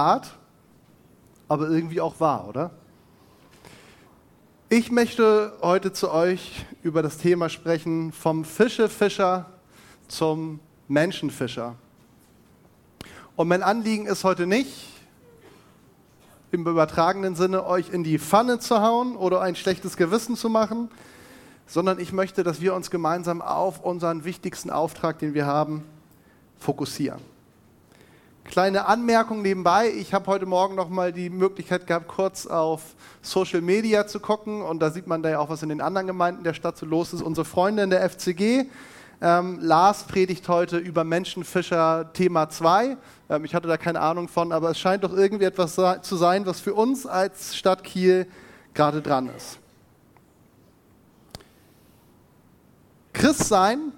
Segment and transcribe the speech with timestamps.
[0.00, 0.30] hart,
[1.48, 2.70] aber irgendwie auch wahr, oder?
[4.68, 9.46] Ich möchte heute zu euch über das Thema sprechen, vom Fischefischer
[10.08, 11.74] zum Menschenfischer.
[13.36, 14.88] Und mein Anliegen ist heute nicht,
[16.52, 20.90] im übertragenen Sinne euch in die Pfanne zu hauen oder ein schlechtes Gewissen zu machen,
[21.66, 25.84] sondern ich möchte, dass wir uns gemeinsam auf unseren wichtigsten Auftrag, den wir haben,
[26.58, 27.20] fokussieren.
[28.44, 29.92] Kleine Anmerkung nebenbei.
[29.92, 34.62] Ich habe heute Morgen noch mal die Möglichkeit gehabt, kurz auf Social Media zu gucken.
[34.62, 36.84] Und da sieht man da ja auch, was in den anderen Gemeinden der Stadt so
[36.86, 37.22] los ist.
[37.22, 38.66] Unsere Freunde in der FCG,
[39.22, 42.96] ähm, Lars predigt heute über Menschenfischer Thema 2.
[43.28, 46.44] Ähm, ich hatte da keine Ahnung von, aber es scheint doch irgendwie etwas zu sein,
[46.46, 48.26] was für uns als Stadt Kiel
[48.74, 49.58] gerade dran ist.
[53.12, 53.92] Christ sein,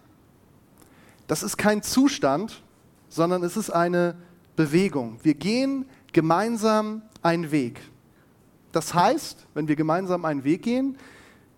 [1.26, 2.60] das ist kein Zustand,
[3.08, 4.16] sondern es ist eine
[4.56, 5.18] Bewegung.
[5.22, 7.80] Wir gehen gemeinsam einen Weg.
[8.72, 10.98] Das heißt, wenn wir gemeinsam einen Weg gehen,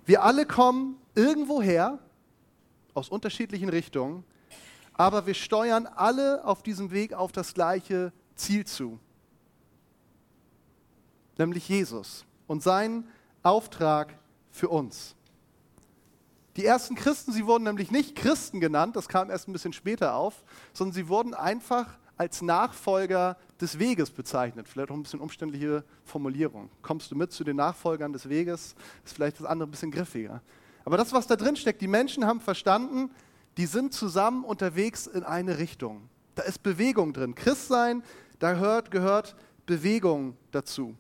[0.04, 1.98] wir alle kommen irgendwo her,
[2.92, 4.24] aus unterschiedlichen Richtungen,
[4.92, 8.98] aber wir steuern alle auf diesem Weg auf das gleiche Ziel zu,
[11.36, 13.08] nämlich Jesus und seinen
[13.42, 14.16] Auftrag
[14.50, 15.16] für uns.
[16.56, 20.14] Die ersten Christen, sie wurden nämlich nicht Christen genannt, das kam erst ein bisschen später
[20.14, 24.68] auf, sondern sie wurden einfach als Nachfolger des Weges bezeichnet.
[24.68, 26.70] Vielleicht auch ein bisschen umständliche Formulierung.
[26.82, 30.42] Kommst du mit zu den Nachfolgern des Weges, ist vielleicht das andere ein bisschen griffiger.
[30.84, 33.10] Aber das, was da drin steckt, die Menschen haben verstanden,
[33.56, 36.08] die sind zusammen unterwegs in eine Richtung.
[36.34, 37.34] Da ist Bewegung drin.
[37.34, 38.02] Christsein,
[38.38, 40.96] da gehört, gehört Bewegung dazu.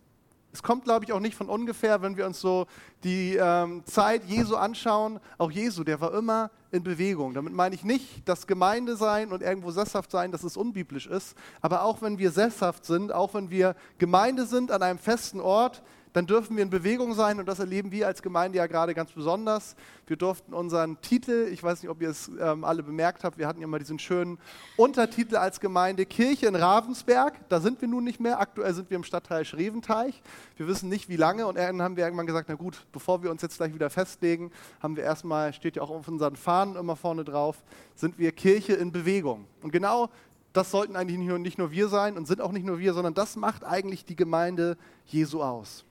[0.54, 2.66] Es kommt, glaube ich, auch nicht von ungefähr, wenn wir uns so
[3.02, 5.18] die ähm, Zeit Jesu anschauen.
[5.36, 7.34] Auch Jesu, der war immer in Bewegung.
[7.34, 11.36] Damit meine ich nicht, dass Gemeinde sein und irgendwo sesshaft sein, dass es unbiblisch ist.
[11.60, 15.82] Aber auch wenn wir sesshaft sind, auch wenn wir Gemeinde sind an einem festen Ort,
[16.14, 19.10] dann dürfen wir in Bewegung sein und das erleben wir als Gemeinde ja gerade ganz
[19.10, 19.74] besonders.
[20.06, 23.48] Wir durften unseren Titel, ich weiß nicht, ob ihr es ähm, alle bemerkt habt, wir
[23.48, 24.38] hatten ja mal diesen schönen
[24.76, 27.48] Untertitel als Gemeinde Kirche in Ravensberg.
[27.48, 28.38] Da sind wir nun nicht mehr.
[28.38, 30.22] Aktuell sind wir im Stadtteil Schreventeich.
[30.56, 33.32] Wir wissen nicht, wie lange und dann haben wir irgendwann gesagt, na gut, bevor wir
[33.32, 36.94] uns jetzt gleich wieder festlegen, haben wir erstmal, steht ja auch auf unseren Fahnen immer
[36.94, 37.64] vorne drauf,
[37.96, 39.46] sind wir Kirche in Bewegung.
[39.62, 40.10] Und genau
[40.52, 42.94] das sollten eigentlich nicht nur, nicht nur wir sein und sind auch nicht nur wir,
[42.94, 45.84] sondern das macht eigentlich die Gemeinde Jesu aus.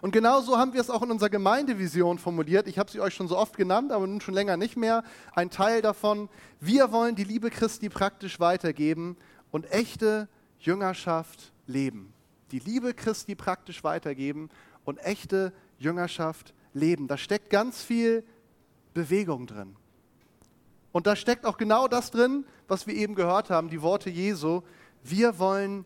[0.00, 2.66] Und genauso haben wir es auch in unserer Gemeindevision formuliert.
[2.68, 5.02] Ich habe sie euch schon so oft genannt, aber nun schon länger nicht mehr.
[5.34, 6.28] Ein Teil davon,
[6.60, 9.16] wir wollen die Liebe Christi praktisch weitergeben
[9.50, 10.28] und echte
[10.58, 12.12] Jüngerschaft leben.
[12.52, 14.50] Die Liebe Christi praktisch weitergeben
[14.84, 17.08] und echte Jüngerschaft leben.
[17.08, 18.24] Da steckt ganz viel
[18.94, 19.76] Bewegung drin.
[20.92, 24.62] Und da steckt auch genau das drin, was wir eben gehört haben, die Worte Jesu.
[25.02, 25.84] Wir wollen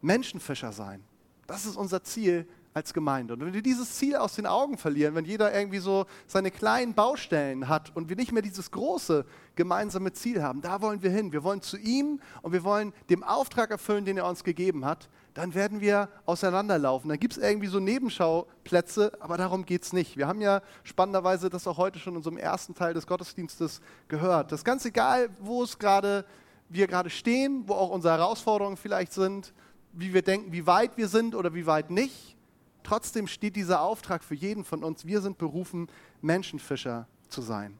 [0.00, 1.04] Menschenfischer sein.
[1.46, 3.34] Das ist unser Ziel als Gemeinde.
[3.34, 6.94] Und wenn wir dieses Ziel aus den Augen verlieren, wenn jeder irgendwie so seine kleinen
[6.94, 9.24] Baustellen hat und wir nicht mehr dieses große
[9.56, 11.32] gemeinsame Ziel haben, da wollen wir hin.
[11.32, 15.08] Wir wollen zu ihm und wir wollen dem Auftrag erfüllen, den er uns gegeben hat,
[15.34, 17.08] dann werden wir auseinanderlaufen.
[17.08, 20.16] Dann gibt es irgendwie so Nebenschauplätze, aber darum geht es nicht.
[20.16, 24.52] Wir haben ja spannenderweise das auch heute schon in unserem ersten Teil des Gottesdienstes gehört.
[24.52, 26.24] Das ist ganz egal, wo es gerade
[26.68, 29.52] wir gerade stehen, wo auch unsere Herausforderungen vielleicht sind,
[29.92, 32.36] wie wir denken, wie weit wir sind oder wie weit nicht.
[32.82, 35.04] Trotzdem steht dieser Auftrag für jeden von uns.
[35.04, 35.88] Wir sind berufen,
[36.20, 37.76] Menschenfischer zu sein.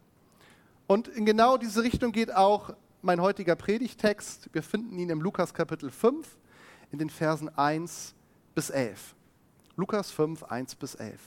[0.87, 4.51] Und in genau diese Richtung geht auch mein heutiger Predigtext.
[4.53, 6.37] Wir finden ihn im Lukas Kapitel 5
[6.93, 8.15] in den Versen 1
[8.55, 9.15] bis 11.
[9.77, 11.21] Lukas 5, 1 bis 11.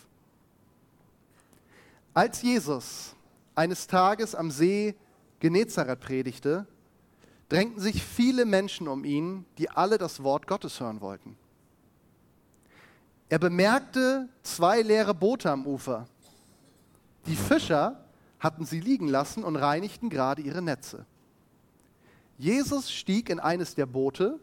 [2.13, 3.15] Als Jesus
[3.55, 4.95] eines Tages am See
[5.39, 6.67] Genezareth predigte,
[7.49, 11.37] drängten sich viele Menschen um ihn, die alle das Wort Gottes hören wollten.
[13.33, 16.05] Er bemerkte zwei leere Boote am Ufer.
[17.25, 18.05] Die Fischer
[18.39, 21.07] hatten sie liegen lassen und reinigten gerade ihre Netze.
[22.37, 24.39] Jesus stieg in eines der Boote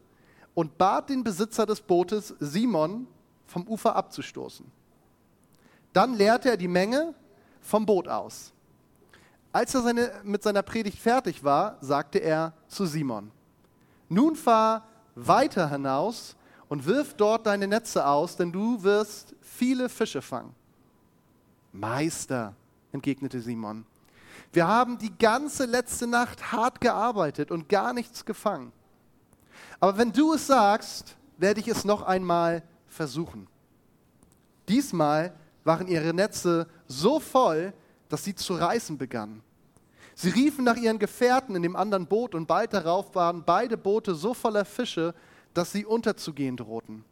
[0.54, 3.06] und bat den Besitzer des Bootes, Simon,
[3.46, 4.66] vom Ufer abzustoßen.
[5.92, 7.14] Dann leerte er die Menge
[7.60, 8.52] vom Boot aus.
[9.52, 13.30] Als er seine, mit seiner Predigt fertig war, sagte er zu Simon,
[14.08, 16.34] nun fahr weiter hinaus
[16.70, 20.54] und wirf dort deine Netze aus, denn du wirst viele Fische fangen.
[21.72, 22.54] Meister,
[22.92, 23.84] entgegnete Simon,
[24.52, 28.72] wir haben die ganze letzte Nacht hart gearbeitet und gar nichts gefangen.
[29.80, 33.48] Aber wenn du es sagst, werde ich es noch einmal versuchen.
[34.68, 35.34] Diesmal
[35.64, 37.72] waren ihre Netze so voll,
[38.08, 39.42] dass sie zu reißen begannen.
[40.14, 44.14] Sie riefen nach ihren Gefährten in dem anderen Boot und bald darauf waren beide Boote
[44.14, 45.14] so voller Fische,
[45.54, 47.04] dass sie unterzugehen drohten.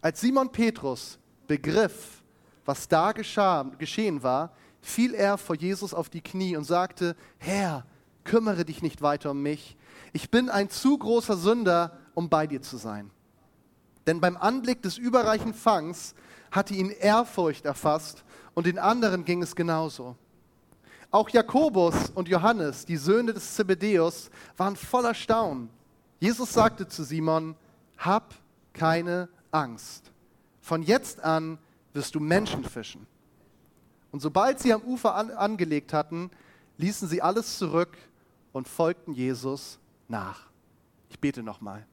[0.00, 2.22] Als Simon Petrus begriff,
[2.64, 7.84] was da geschah, geschehen war, fiel er vor Jesus auf die Knie und sagte, Herr,
[8.24, 9.76] kümmere dich nicht weiter um mich.
[10.12, 13.10] Ich bin ein zu großer Sünder, um bei dir zu sein.
[14.06, 16.14] Denn beim Anblick des überreichen Fangs
[16.50, 18.24] hatte ihn Ehrfurcht erfasst
[18.54, 20.16] und den anderen ging es genauso.
[21.10, 25.70] Auch Jakobus und Johannes, die Söhne des Zebedeus, waren voller Staunen.
[26.20, 27.54] Jesus sagte zu Simon,
[27.96, 28.34] hab
[28.72, 30.10] keine Angst.
[30.60, 31.58] Von jetzt an
[31.92, 33.06] wirst du Menschen fischen.
[34.10, 36.30] Und sobald sie am Ufer an, angelegt hatten,
[36.76, 37.96] ließen sie alles zurück
[38.52, 39.78] und folgten Jesus
[40.08, 40.48] nach.
[41.10, 41.86] Ich bete nochmal.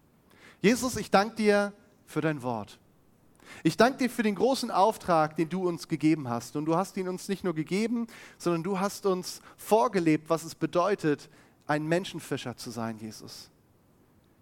[0.62, 1.74] Jesus, ich danke dir
[2.06, 2.80] für dein Wort.
[3.64, 6.56] Ich danke dir für den großen Auftrag, den du uns gegeben hast.
[6.56, 8.08] Und du hast ihn uns nicht nur gegeben,
[8.38, 11.30] sondern du hast uns vorgelebt, was es bedeutet,
[11.68, 13.50] ein Menschenfischer zu sein, Jesus.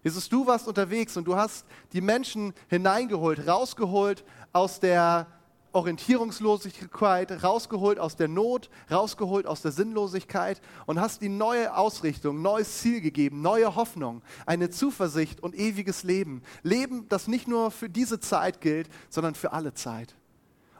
[0.03, 5.27] Jesus, du warst unterwegs und du hast die Menschen hineingeholt, rausgeholt aus der
[5.73, 12.79] Orientierungslosigkeit, rausgeholt aus der Not, rausgeholt aus der Sinnlosigkeit und hast ihnen neue Ausrichtung, neues
[12.79, 16.43] Ziel gegeben, neue Hoffnung, eine Zuversicht und ewiges Leben.
[16.61, 20.15] Leben, das nicht nur für diese Zeit gilt, sondern für alle Zeit.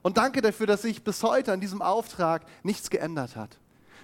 [0.04, 3.58] Und danke dafür, dass sich bis heute an diesem Auftrag nichts geändert hat.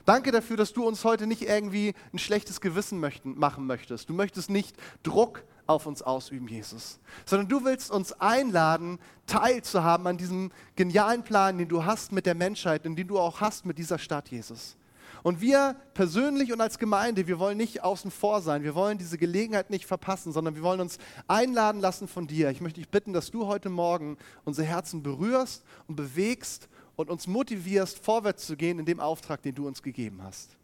[0.09, 4.09] Danke dafür, dass du uns heute nicht irgendwie ein schlechtes Gewissen möchten, machen möchtest.
[4.09, 8.97] Du möchtest nicht Druck auf uns ausüben, Jesus, sondern du willst uns einladen,
[9.27, 13.39] teilzuhaben an diesem genialen Plan, den du hast mit der Menschheit und den du auch
[13.39, 14.77] hast mit dieser Stadt, Jesus.
[15.21, 19.19] Und wir persönlich und als Gemeinde, wir wollen nicht außen vor sein, wir wollen diese
[19.19, 20.97] Gelegenheit nicht verpassen, sondern wir wollen uns
[21.27, 22.50] einladen lassen von dir.
[22.50, 26.67] Ich möchte dich bitten, dass du heute Morgen unsere Herzen berührst und bewegst
[27.00, 30.57] und uns motivierst, vorwärts zu gehen in dem Auftrag, den du uns gegeben hast.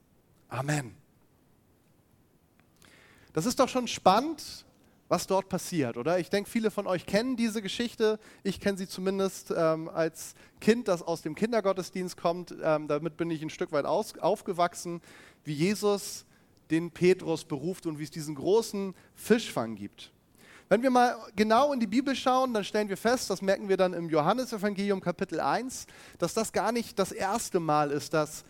[0.50, 0.94] Amen.
[3.32, 4.66] Das ist doch schon spannend,
[5.08, 6.20] was dort passiert, oder?
[6.20, 8.20] Ich denke, viele von euch kennen diese Geschichte.
[8.44, 12.54] Ich kenne sie zumindest ähm, als Kind, das aus dem Kindergottesdienst kommt.
[12.62, 15.00] Ähm, damit bin ich ein Stück weit aus, aufgewachsen,
[15.46, 16.26] wie Jesus
[16.70, 20.12] den Petrus beruft und wie es diesen großen Fischfang gibt.
[20.68, 23.78] Wenn wir mal genau in die Bibel schauen, dann stellen wir fest, das merken wir
[23.78, 25.86] dann im Johannesevangelium Kapitel 1,
[26.18, 28.44] dass das gar nicht das erste Mal ist, dass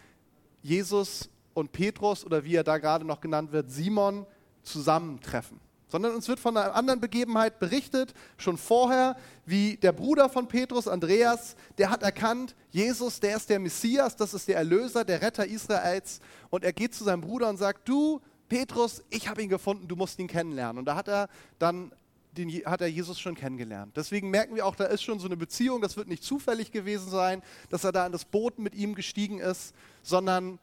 [0.62, 4.26] Jesus und Petrus oder wie er da gerade noch genannt wird, Simon
[4.64, 5.60] zusammentreffen.
[5.90, 10.88] Sondern uns wird von einer anderen Begebenheit berichtet, schon vorher, wie der Bruder von Petrus,
[10.88, 15.46] Andreas, der hat erkannt, Jesus, der ist der Messias, das ist der Erlöser, der Retter
[15.46, 16.22] Israels.
[16.50, 19.98] Und er geht zu seinem Bruder und sagt, du, Petrus, ich habe ihn gefunden, du
[19.98, 20.80] musst ihn kennenlernen.
[20.80, 21.28] Und da hat er
[21.60, 21.92] dann
[22.38, 23.96] den hat er Jesus schon kennengelernt.
[23.96, 27.10] Deswegen merken wir auch, da ist schon so eine Beziehung, das wird nicht zufällig gewesen
[27.10, 29.74] sein, dass er da in das Boot mit ihm gestiegen ist,
[30.04, 30.60] sondern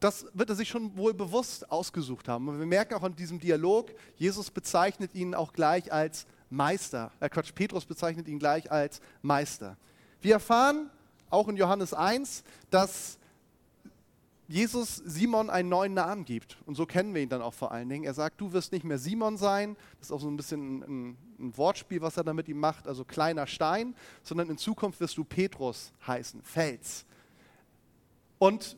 [0.00, 2.48] das wird er sich schon wohl bewusst ausgesucht haben.
[2.48, 7.10] Und wir merken auch in diesem Dialog, Jesus bezeichnet ihn auch gleich als Meister.
[7.20, 9.76] Äh Quatsch, Petrus bezeichnet ihn gleich als Meister.
[10.20, 10.90] Wir erfahren
[11.30, 13.18] auch in Johannes 1, dass
[14.48, 16.56] Jesus Simon einen neuen Namen gibt.
[16.64, 18.04] Und so kennen wir ihn dann auch vor allen Dingen.
[18.04, 19.76] Er sagt, du wirst nicht mehr Simon sein.
[19.98, 22.88] Das ist auch so ein bisschen ein, ein, Wortspiel, was er da mit ihm macht,
[22.88, 27.04] also kleiner Stein, sondern in Zukunft wirst du Petrus heißen, Fels.
[28.38, 28.76] Und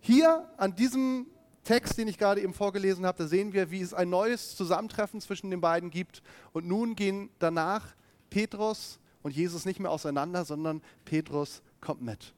[0.00, 1.26] hier an diesem
[1.62, 5.20] Text, den ich gerade eben vorgelesen habe, da sehen wir, wie es ein neues Zusammentreffen
[5.20, 6.22] zwischen den beiden gibt.
[6.52, 7.94] Und nun gehen danach
[8.30, 12.34] Petrus und Jesus nicht mehr auseinander, sondern Petrus kommt mit.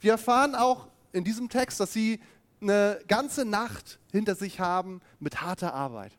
[0.00, 2.20] Wir erfahren auch in diesem Text, dass sie
[2.60, 6.12] eine ganze Nacht hinter sich haben mit harter Arbeit.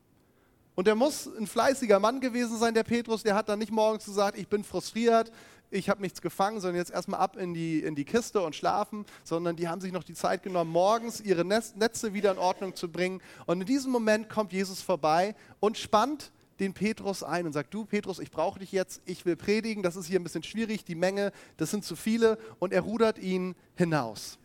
[0.75, 3.24] Und er muss ein fleißiger Mann gewesen sein, der Petrus.
[3.24, 5.32] Der hat dann nicht morgens gesagt, ich bin frustriert,
[5.72, 9.06] ich habe nichts gefangen, sondern jetzt erstmal ab in die, in die Kiste und schlafen,
[9.24, 12.89] sondern die haben sich noch die Zeit genommen, morgens ihre Netze wieder in Ordnung zu
[12.89, 13.22] bringen.
[13.48, 17.86] Und in diesem Moment kommt Jesus vorbei und spannt den Petrus ein und sagt, du
[17.86, 20.96] Petrus, ich brauche dich jetzt, ich will predigen, das ist hier ein bisschen schwierig, die
[20.96, 24.39] Menge, das sind zu viele und er rudert ihn hinaus.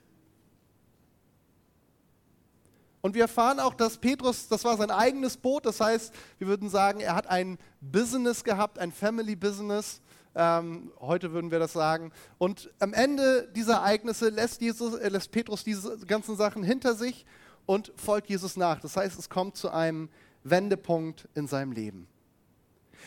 [3.02, 6.70] Und wir erfahren auch, dass Petrus, das war sein eigenes Boot, das heißt, wir würden
[6.70, 10.00] sagen, er hat ein Business gehabt, ein Family Business.
[10.34, 12.12] Ähm, heute würden wir das sagen.
[12.38, 17.26] Und am Ende dieser Ereignisse lässt, Jesus, äh, lässt Petrus diese ganzen Sachen hinter sich
[17.66, 18.80] und folgt Jesus nach.
[18.80, 20.08] Das heißt, es kommt zu einem
[20.44, 22.06] Wendepunkt in seinem Leben.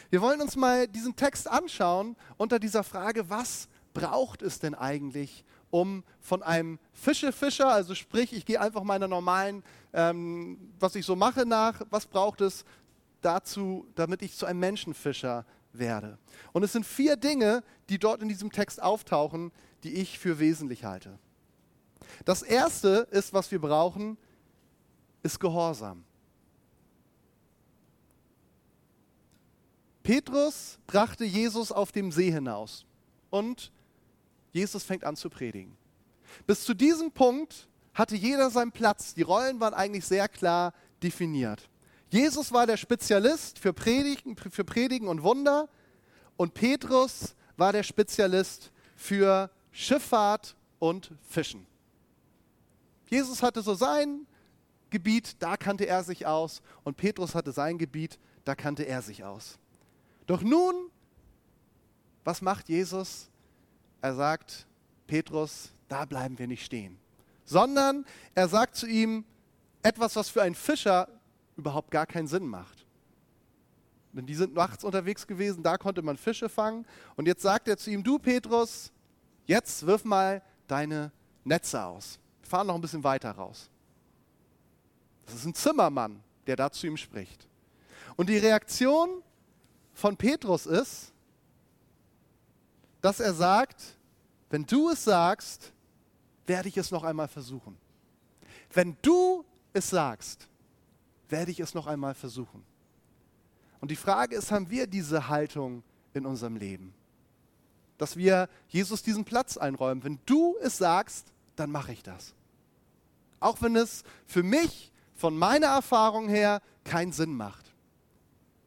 [0.09, 5.45] Wir wollen uns mal diesen Text anschauen unter dieser Frage, was braucht es denn eigentlich,
[5.75, 11.17] um von einem Fischefischer, also sprich, ich gehe einfach meiner normalen, ähm, was ich so
[11.17, 12.63] mache nach, was braucht es
[13.19, 16.17] dazu, damit ich zu einem Menschenfischer werde.
[16.53, 19.51] Und es sind vier Dinge, die dort in diesem Text auftauchen,
[19.83, 21.19] die ich für wesentlich halte.
[22.23, 24.17] Das erste ist, was wir brauchen,
[25.23, 26.05] ist Gehorsam.
[30.03, 32.85] Petrus brachte Jesus auf dem See hinaus
[33.29, 33.73] und
[34.55, 35.75] Jesus fängt an zu predigen.
[36.47, 39.13] Bis zu diesem Punkt hatte jeder seinen Platz.
[39.13, 41.69] Die Rollen waren eigentlich sehr klar definiert.
[42.09, 45.67] Jesus war der Spezialist für Predigen, für Predigen und Wunder
[46.37, 51.67] und Petrus war der Spezialist für Schifffahrt und Fischen.
[53.07, 54.25] Jesus hatte so sein
[54.89, 59.25] Gebiet, da kannte er sich aus und Petrus hatte sein Gebiet, da kannte er sich
[59.25, 59.59] aus.
[60.27, 60.75] Doch nun,
[62.23, 63.29] was macht Jesus?
[64.05, 64.67] Er sagt,
[65.07, 66.99] Petrus, da bleiben wir nicht stehen,
[67.43, 69.25] sondern er sagt zu ihm
[69.81, 71.07] etwas, was für einen Fischer
[71.57, 72.85] überhaupt gar keinen Sinn macht.
[74.13, 76.85] Denn die sind nachts unterwegs gewesen, da konnte man Fische fangen.
[77.15, 78.91] Und jetzt sagt er zu ihm, du Petrus,
[79.47, 81.11] jetzt wirf mal deine
[81.43, 82.19] Netze aus.
[82.41, 83.71] Wir fahren noch ein bisschen weiter raus.
[85.25, 87.47] Das ist ein Zimmermann, der da zu ihm spricht.
[88.17, 89.23] Und die Reaktion
[89.95, 91.11] von Petrus ist,
[93.01, 93.94] dass er sagt,
[94.55, 95.73] wenn du es sagst,
[96.47, 97.77] werde ich es noch einmal versuchen.
[98.71, 99.43] Wenn du
[99.73, 100.47] es sagst,
[101.27, 102.63] werde ich es noch einmal versuchen.
[103.81, 105.83] Und die Frage ist, haben wir diese Haltung
[106.13, 106.93] in unserem Leben?
[107.97, 110.05] Dass wir Jesus diesen Platz einräumen.
[110.05, 112.33] Wenn du es sagst, dann mache ich das.
[113.41, 117.73] Auch wenn es für mich von meiner Erfahrung her keinen Sinn macht.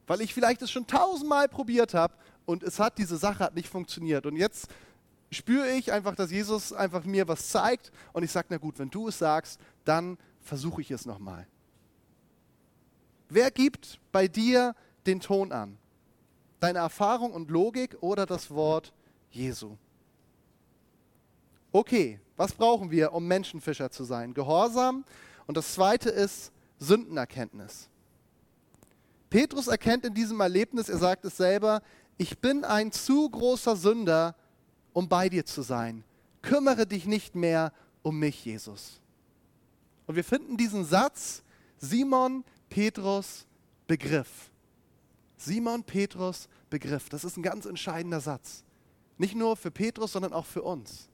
[0.07, 2.13] Weil ich vielleicht es schon tausendmal probiert habe
[2.45, 4.27] und es hat, diese Sache hat nicht funktioniert.
[4.27, 4.69] Und jetzt
[5.31, 8.91] spüre ich einfach, dass Jesus einfach mir was zeigt und ich sage, na gut, wenn
[8.91, 11.47] du es sagst, dann versuche ich es nochmal.
[13.29, 14.75] Wer gibt bei dir
[15.07, 15.77] den Ton an?
[16.61, 18.93] Deine Erfahrung und Logik oder das Wort
[19.31, 19.77] Jesu?
[21.71, 24.33] Okay, was brauchen wir, um Menschenfischer zu sein?
[24.33, 25.05] Gehorsam.
[25.47, 27.89] Und das zweite ist Sündenerkenntnis.
[29.29, 31.83] Petrus erkennt in diesem Erlebnis, er sagt es selber,
[32.17, 34.35] ich bin ein zu großer Sünder,
[34.99, 36.03] um bei dir zu sein.
[36.43, 39.01] Kümmere dich nicht mehr um mich, Jesus.
[40.09, 41.45] Und wir finden diesen Satz,
[41.77, 43.47] Simon Petrus
[43.87, 44.51] Begriff.
[45.37, 47.11] Simon Petrus Begriff.
[47.11, 48.65] Das ist ein ganz entscheidender Satz.
[49.19, 51.09] Nicht nur für Petrus, sondern auch für uns.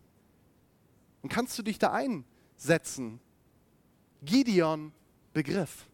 [1.21, 3.21] Und kannst du dich da einsetzen?
[4.23, 4.95] Gideon
[5.35, 5.91] Begriff.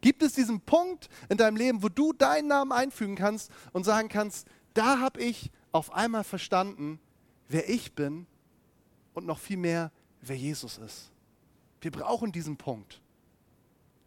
[0.00, 4.08] Gibt es diesen Punkt in deinem Leben, wo du deinen Namen einfügen kannst und sagen
[4.08, 7.00] kannst, da habe ich auf einmal verstanden,
[7.48, 8.26] wer ich bin
[9.14, 11.10] und noch viel mehr, wer Jesus ist.
[11.80, 13.00] Wir brauchen diesen Punkt.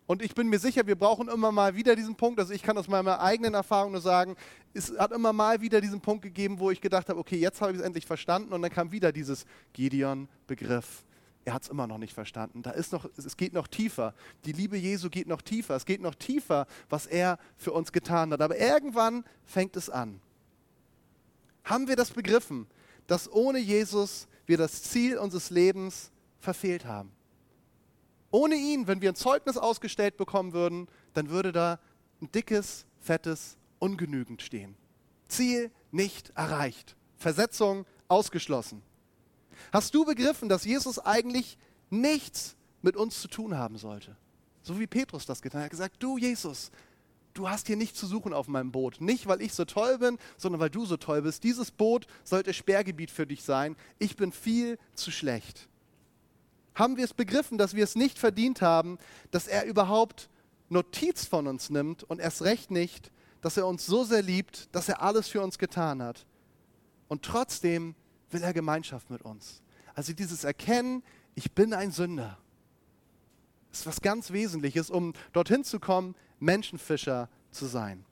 [0.06, 2.40] Und ich bin mir sicher, wir brauchen immer mal wieder diesen Punkt.
[2.40, 4.36] Also ich kann aus meiner eigenen Erfahrung nur sagen,
[4.74, 7.72] es hat immer mal wieder diesen Punkt gegeben, wo ich gedacht habe, okay, jetzt habe
[7.72, 8.54] ich es endlich verstanden.
[8.54, 11.06] Und dann kam wieder dieses Gideon-Begriff.
[11.46, 12.62] Er hat es immer noch nicht verstanden.
[12.64, 14.14] Da ist noch, es geht noch tiefer.
[14.46, 15.76] Die Liebe Jesu geht noch tiefer.
[15.76, 18.42] Es geht noch tiefer, was er für uns getan hat.
[18.42, 20.22] Aber irgendwann fängt es an.
[21.64, 22.68] Haben wir das begriffen,
[23.08, 27.12] dass ohne Jesus wir das Ziel unseres Lebens verfehlt haben?
[28.32, 31.80] Ohne ihn, wenn wir ein Zeugnis ausgestellt bekommen würden, dann würde da
[32.22, 34.76] ein dickes, fettes Ungenügend stehen.
[35.28, 36.96] Ziel nicht erreicht.
[37.18, 38.82] Versetzung ausgeschlossen.
[39.72, 41.58] Hast du begriffen, dass Jesus eigentlich
[41.90, 44.16] nichts mit uns zu tun haben sollte?
[44.64, 45.64] So wie Petrus das getan hat.
[45.64, 46.72] Er hat gesagt, du Jesus,
[47.34, 49.02] du hast hier nichts zu suchen auf meinem Boot.
[49.02, 51.44] Nicht, weil ich so toll bin, sondern weil du so toll bist.
[51.44, 53.76] Dieses Boot sollte Sperrgebiet für dich sein.
[54.00, 55.68] Ich bin viel zu schlecht
[56.76, 58.98] haben wir es begriffen, dass wir es nicht verdient haben,
[59.32, 60.30] dass er überhaupt
[60.70, 63.12] Notiz von uns nimmt und erst recht nicht,
[63.42, 66.26] dass er uns so sehr liebt, dass er alles für uns getan hat.
[67.08, 67.96] Und trotzdem
[68.32, 69.62] will er Gemeinschaft mit uns.
[69.94, 71.04] Also dieses Erkennen,
[71.36, 72.38] ich bin ein Sünder,
[73.72, 78.06] ist was ganz Wesentliches, um dorthin zu kommen, Menschenfischer zu sein.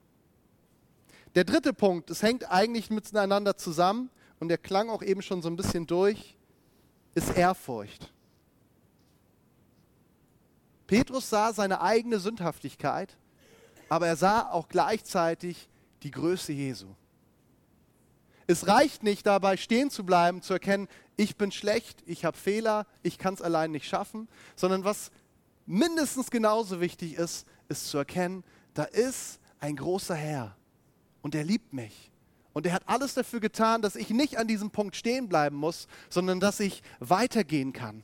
[1.36, 4.10] Der dritte Punkt, es hängt eigentlich miteinander zusammen
[4.40, 6.36] und der klang auch eben schon so ein bisschen durch,
[7.14, 8.12] ist Ehrfurcht.
[10.88, 13.18] Petrus sah seine eigene Sündhaftigkeit,
[13.88, 15.70] aber er sah auch gleichzeitig
[16.04, 16.88] die Größe Jesu.
[18.48, 22.86] Es reicht nicht dabei stehen zu bleiben, zu erkennen, ich bin schlecht, ich habe Fehler,
[23.04, 25.12] ich kann es allein nicht schaffen, sondern was
[25.66, 30.56] mindestens genauso wichtig ist, ist zu erkennen, da ist ein großer Herr
[31.22, 32.12] und er liebt mich.
[32.54, 35.88] Und er hat alles dafür getan, dass ich nicht an diesem Punkt stehen bleiben muss,
[36.10, 38.04] sondern dass ich weitergehen kann.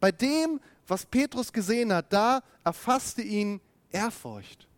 [0.00, 4.68] Bei dem, was Petrus gesehen hat, da erfasste ihn Ehrfurcht.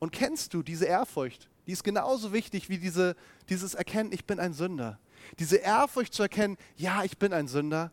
[0.00, 1.48] Und kennst du diese Ehrfurcht?
[1.66, 3.14] Die ist genauso wichtig wie diese,
[3.48, 4.98] dieses Erkennen, ich bin ein Sünder.
[5.38, 7.92] Diese Ehrfurcht zu erkennen, ja, ich bin ein Sünder,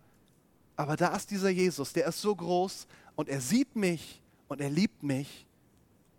[0.76, 4.70] aber da ist dieser Jesus, der ist so groß und er sieht mich und er
[4.70, 5.48] liebt mich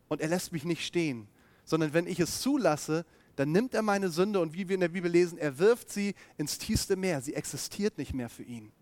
[0.08, 1.28] und er lässt mich nicht stehen,
[1.64, 3.04] sondern wenn ich es zulasse,
[3.36, 6.14] dann nimmt er meine Sünde und wie wir in der Bibel lesen, er wirft sie
[6.38, 7.20] ins tiefste Meer.
[7.20, 8.72] Sie existiert nicht mehr für ihn.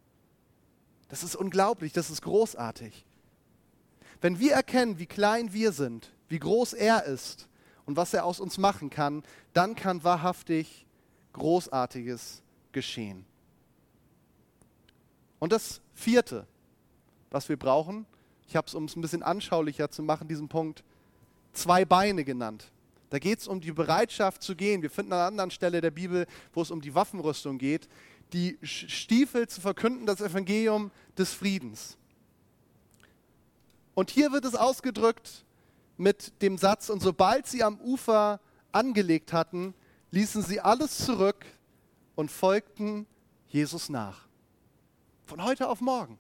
[1.09, 3.05] Das ist unglaublich, das ist großartig.
[4.21, 7.49] Wenn wir erkennen, wie klein wir sind, wie groß er ist
[7.87, 10.87] und was er aus uns machen kann, dann kann wahrhaftig
[11.33, 13.25] Großartiges geschehen.
[15.39, 16.47] Und das vierte,
[17.31, 18.07] was wir brauchen,
[18.49, 20.83] ich habe es, um es ein bisschen anschaulicher zu machen, diesen Punkt,
[21.53, 22.73] zwei Beine genannt.
[23.11, 24.83] Da geht es um die Bereitschaft zu gehen.
[24.83, 27.89] Wir finden an einer anderen Stelle der Bibel, wo es um die Waffenrüstung geht,
[28.33, 31.97] die Stiefel zu verkünden, das Evangelium des Friedens.
[33.95, 35.45] Und hier wird es ausgedrückt
[35.97, 38.41] mit dem Satz, und sobald sie am Ufer
[38.73, 39.75] angelegt hatten,
[40.11, 41.45] ließen sie alles zurück
[42.15, 43.07] und folgten
[43.49, 44.27] Jesus nach.
[45.27, 46.19] Von heute auf morgen.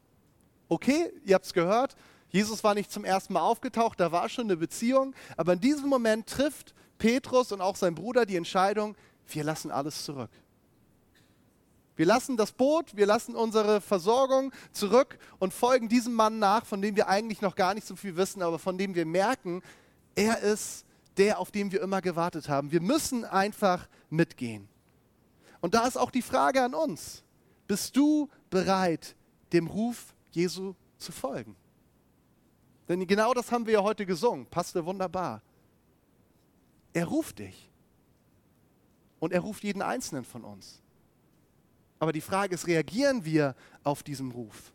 [0.68, 1.96] Okay, ihr habt es gehört,
[2.30, 5.88] Jesus war nicht zum ersten Mal aufgetaucht, da war schon eine Beziehung, aber in diesem
[5.88, 8.96] Moment trifft Petrus und auch sein Bruder die Entscheidung,
[9.28, 10.30] wir lassen alles zurück.
[11.96, 16.80] Wir lassen das Boot, wir lassen unsere Versorgung zurück und folgen diesem Mann nach, von
[16.80, 19.62] dem wir eigentlich noch gar nicht so viel wissen, aber von dem wir merken,
[20.14, 20.84] er ist
[21.16, 22.70] der, auf den wir immer gewartet haben.
[22.70, 24.68] Wir müssen einfach mitgehen.
[25.60, 27.24] Und da ist auch die Frage an uns.
[27.66, 29.16] Bist du bereit,
[29.52, 31.56] dem Ruf Jesu zu folgen?
[32.88, 34.46] Denn genau das haben wir ja heute gesungen.
[34.46, 35.42] Passte wunderbar.
[36.92, 37.70] Er ruft dich.
[39.20, 40.80] Und er ruft jeden Einzelnen von uns.
[41.98, 44.72] Aber die Frage ist, reagieren wir auf diesen Ruf?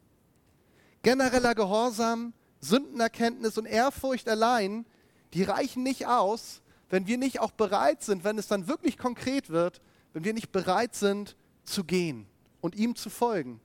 [1.01, 4.86] Genereller Gehorsam, Sündenerkenntnis und Ehrfurcht allein,
[5.34, 9.50] die reichen nicht aus, wenn wir nicht auch bereit sind, wenn es dann wirklich konkret
[9.50, 9.82] wird,
[10.13, 12.27] wenn wir nicht bereit sind zu gehen
[12.62, 13.60] und ihm zu folgen.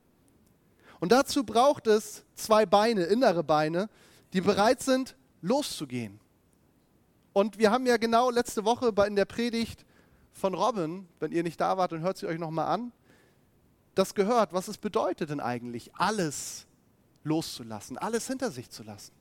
[0.99, 3.89] Und dazu braucht es zwei Beine, innere Beine,
[4.33, 6.19] die bereit sind, loszugehen.
[7.33, 9.85] Und wir haben ja genau letzte Woche in der Predigt
[10.33, 12.91] von Robin, wenn ihr nicht da wart, dann hört sie euch nochmal an,
[13.95, 16.65] das gehört, was es bedeutet denn eigentlich, alles
[17.23, 19.13] loszulassen, alles hinter sich zu lassen.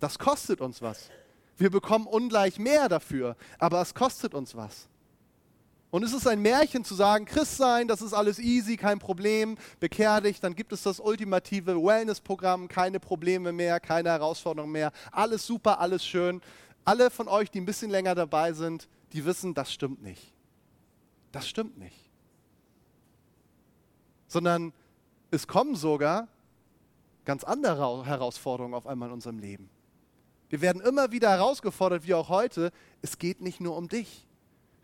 [0.00, 1.10] Das kostet uns was.
[1.56, 4.88] Wir bekommen ungleich mehr dafür, aber es kostet uns was.
[5.90, 9.56] Und es ist ein Märchen zu sagen, Christ sein, das ist alles easy, kein Problem,
[9.80, 15.46] bekehr dich, dann gibt es das ultimative Wellness-Programm, keine Probleme mehr, keine Herausforderungen mehr, alles
[15.46, 16.42] super, alles schön.
[16.84, 20.32] Alle von euch, die ein bisschen länger dabei sind, die wissen, das stimmt nicht.
[21.32, 22.08] Das stimmt nicht
[24.28, 24.72] sondern
[25.30, 26.28] es kommen sogar
[27.24, 29.68] ganz andere Herausforderungen auf einmal in unserem Leben.
[30.50, 32.70] Wir werden immer wieder herausgefordert, wie auch heute,
[33.02, 34.26] es geht nicht nur um dich.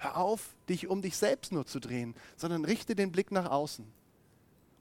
[0.04, 3.86] Hör auf, dich um dich selbst nur zu drehen, sondern richte den Blick nach außen.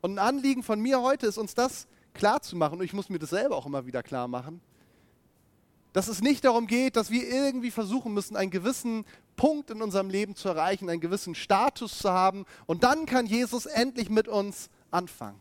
[0.02, 3.08] Und ein Anliegen von mir heute ist, uns das klar zu machen, und ich muss
[3.08, 4.60] mir das selber auch immer wieder klar machen,
[5.94, 9.06] dass es nicht darum geht, dass wir irgendwie versuchen müssen, einen gewissen
[9.38, 13.66] Punkt in unserem Leben zu erreichen, einen gewissen Status zu haben und dann kann Jesus
[13.66, 15.40] endlich mit uns anfangen.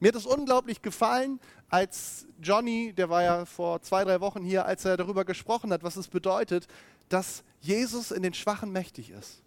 [0.00, 4.66] Mir hat es unglaublich gefallen, als Johnny, der war ja vor zwei, drei Wochen hier,
[4.66, 6.66] als er darüber gesprochen hat, was es bedeutet,
[7.08, 9.42] dass Jesus in den Schwachen mächtig ist.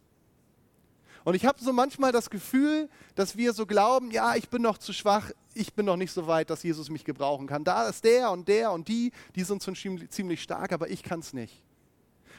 [1.24, 4.78] Und ich habe so manchmal das Gefühl, dass wir so glauben, ja, ich bin noch
[4.78, 7.64] zu schwach, ich bin noch nicht so weit, dass Jesus mich gebrauchen kann.
[7.64, 9.76] Da ist der und der und die, die sind schon
[10.10, 11.64] ziemlich stark, aber ich kann es nicht.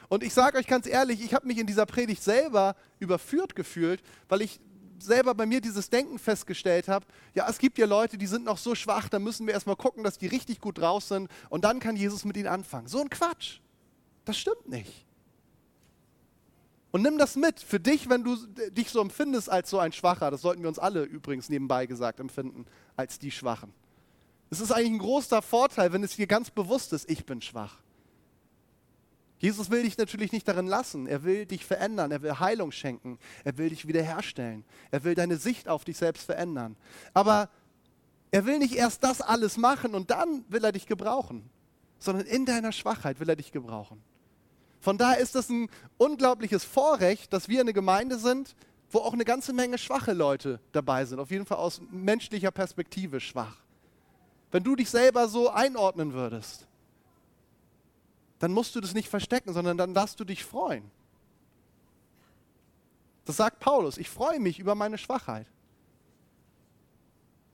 [0.07, 4.03] Und ich sage euch ganz ehrlich, ich habe mich in dieser Predigt selber überführt gefühlt,
[4.29, 4.59] weil ich
[4.99, 8.57] selber bei mir dieses Denken festgestellt habe, ja, es gibt ja Leute, die sind noch
[8.57, 11.79] so schwach, da müssen wir erstmal gucken, dass die richtig gut draus sind und dann
[11.79, 12.87] kann Jesus mit ihnen anfangen.
[12.87, 13.59] So ein Quatsch.
[14.25, 15.05] Das stimmt nicht.
[16.95, 18.37] Und nimm das mit für dich, wenn du
[18.71, 20.31] dich so empfindest als so ein Schwacher.
[20.31, 23.73] Das sollten wir uns alle übrigens nebenbei gesagt empfinden, als die Schwachen.
[24.49, 27.81] Es ist eigentlich ein großer Vorteil, wenn es dir ganz bewusst ist, ich bin schwach.
[29.39, 31.05] Jesus will dich natürlich nicht darin lassen.
[31.05, 32.13] Er will dich verändern.
[32.13, 33.19] Er will Heilung schenken.
[33.43, 34.63] Er will dich wiederherstellen.
[34.89, 36.77] Er will deine Sicht auf dich selbst verändern.
[37.13, 37.49] Aber
[38.31, 41.49] er will nicht erst das alles machen und dann will er dich gebrauchen,
[41.99, 44.01] sondern in deiner Schwachheit will er dich gebrauchen.
[44.85, 45.67] Von daher ist es ein
[45.97, 48.55] unglaubliches Vorrecht, dass wir eine Gemeinde sind,
[48.91, 51.17] wo auch eine ganze Menge schwache Leute dabei sind.
[51.19, 53.63] Auf jeden Fall aus menschlicher Perspektive schwach.
[54.51, 56.67] Wenn du dich selber so einordnen würdest,
[58.37, 60.91] dann musst du das nicht verstecken, sondern dann darfst du dich freuen.
[63.25, 65.47] Das sagt Paulus, ich freue mich über meine Schwachheit.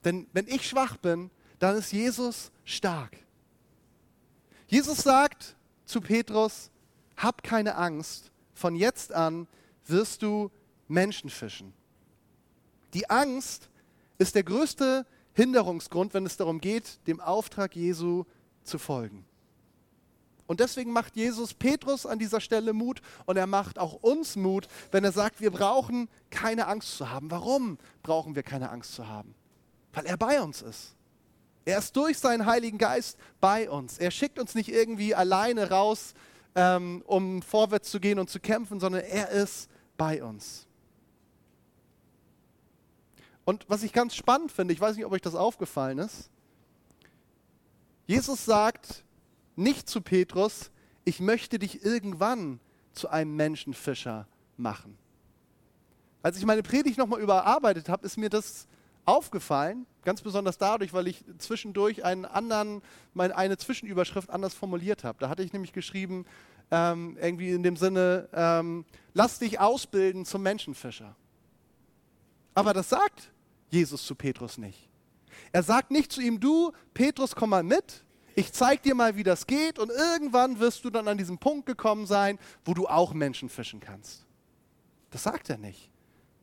[0.04, 3.16] Denn wenn ich schwach bin, dann ist Jesus stark.
[4.66, 6.68] Jesus sagt zu Petrus,
[7.16, 9.46] hab keine Angst, von jetzt an
[9.86, 10.50] wirst du
[10.88, 11.72] Menschen fischen.
[12.94, 13.70] Die Angst
[14.18, 18.24] ist der größte Hinderungsgrund, wenn es darum geht, dem Auftrag Jesu
[18.64, 19.24] zu folgen.
[20.46, 24.68] Und deswegen macht Jesus Petrus an dieser Stelle Mut und er macht auch uns Mut,
[24.90, 27.30] wenn er sagt, wir brauchen keine Angst zu haben.
[27.30, 29.34] Warum brauchen wir keine Angst zu haben?
[29.94, 30.94] Weil er bei uns ist.
[31.64, 33.98] Er ist durch seinen Heiligen Geist bei uns.
[33.98, 36.12] Er schickt uns nicht irgendwie alleine raus,
[36.54, 40.66] ähm, um vorwärts zu gehen und zu kämpfen, sondern er ist bei uns.
[43.44, 46.30] Und was ich ganz spannend finde, ich weiß nicht, ob euch das aufgefallen ist,
[48.06, 49.04] Jesus sagt
[49.56, 50.70] nicht zu Petrus,
[51.04, 52.60] ich möchte dich irgendwann
[52.92, 54.98] zu einem Menschenfischer machen.
[56.22, 58.68] Als ich meine Predigt nochmal überarbeitet habe, ist mir das
[59.04, 62.82] aufgefallen, ganz besonders dadurch, weil ich zwischendurch einen anderen,
[63.14, 65.18] meine, eine Zwischenüberschrift anders formuliert habe.
[65.20, 66.24] Da hatte ich nämlich geschrieben,
[66.70, 68.84] ähm, irgendwie in dem Sinne, ähm,
[69.14, 71.14] lass dich ausbilden zum Menschenfischer.
[72.54, 73.30] Aber das sagt
[73.70, 74.88] Jesus zu Petrus nicht.
[75.52, 79.22] Er sagt nicht zu ihm, du, Petrus, komm mal mit, ich zeig dir mal, wie
[79.22, 83.12] das geht und irgendwann wirst du dann an diesem Punkt gekommen sein, wo du auch
[83.12, 84.26] Menschen fischen kannst.
[85.10, 85.90] Das sagt er nicht.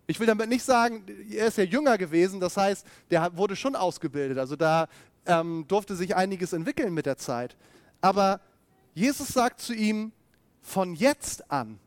[0.10, 3.76] Ich will damit nicht sagen, er ist ja jünger gewesen, das heißt, der wurde schon
[3.76, 4.88] ausgebildet, also da
[5.28, 7.56] ähm, durfte sich einiges entwickeln mit der Zeit.
[8.02, 8.42] Aber
[8.96, 10.12] Jesus sagt zu ihm,
[10.64, 11.78] von jetzt an,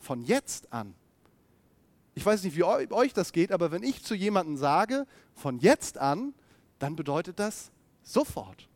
[0.00, 0.94] von jetzt an,
[2.16, 5.98] ich weiß nicht, wie euch das geht, aber wenn ich zu jemandem sage, von jetzt
[5.98, 6.34] an,
[6.80, 7.70] dann bedeutet das
[8.02, 8.66] sofort.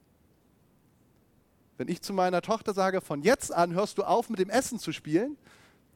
[1.78, 4.78] Wenn ich zu meiner Tochter sage, von jetzt an hörst du auf mit dem Essen
[4.78, 5.36] zu spielen,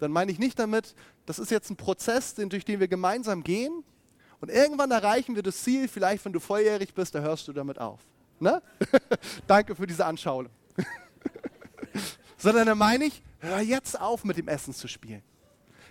[0.05, 0.95] dann meine ich nicht damit,
[1.27, 3.85] das ist jetzt ein Prozess, durch den wir gemeinsam gehen
[4.40, 7.79] und irgendwann erreichen wir das Ziel, vielleicht wenn du volljährig bist, da hörst du damit
[7.79, 8.01] auf.
[8.40, 8.62] Ne?
[9.47, 10.49] Danke für diese Anschauung.
[12.37, 15.23] Sondern dann meine ich, hör jetzt auf mit dem Essen zu spielen.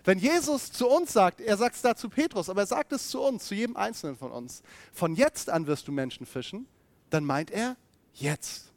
[0.04, 3.10] Wenn Jesus zu uns sagt, er sagt es da zu Petrus, aber er sagt es
[3.10, 6.68] zu uns, zu jedem Einzelnen von uns, von jetzt an wirst du Menschen fischen,
[7.10, 7.76] dann meint er
[8.14, 8.72] jetzt.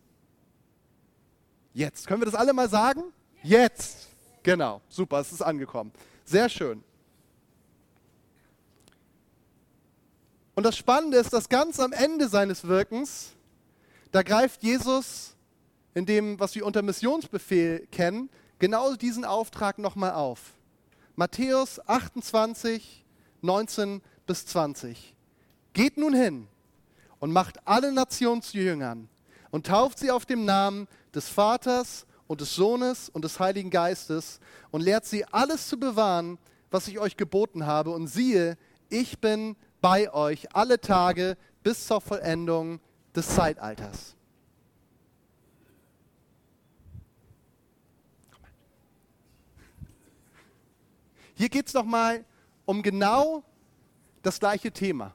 [1.75, 2.07] Jetzt.
[2.07, 3.03] Können wir das alle mal sagen?
[3.43, 4.09] Jetzt.
[4.47, 4.81] Genau.
[4.89, 5.91] Super, es ist angekommen.
[6.25, 6.85] Sehr schön.
[10.55, 13.33] Und das Spannende ist, dass ganz am Ende seines Wirkens,
[14.13, 15.35] da greift Jesus
[15.95, 18.31] in dem, was wir unter Missionsbefehl kennen,
[18.61, 20.53] genau diesen Auftrag nochmal auf.
[21.17, 23.05] Matthäus 28,
[23.43, 25.17] 19 bis 20.
[25.73, 26.47] Geht nun hin
[27.19, 29.09] und macht alle Nationen zu Jüngern
[29.51, 34.41] und tauft sie auf dem Namen des Vaters und des Sohnes und des Heiligen Geistes
[34.71, 36.39] und lehrt sie alles zu bewahren,
[36.71, 37.91] was ich euch geboten habe.
[37.91, 38.57] Und siehe,
[38.89, 42.81] ich bin bei euch alle Tage bis zur Vollendung
[43.15, 44.17] des Zeitalters.
[51.35, 52.25] Hier geht es nochmal
[52.65, 53.45] um genau
[54.23, 55.15] das gleiche Thema.